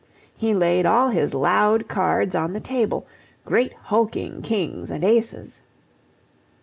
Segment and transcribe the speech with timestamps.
[0.35, 3.05] He laid all his loud cards on the table,
[3.45, 5.61] great hulking kings and aces.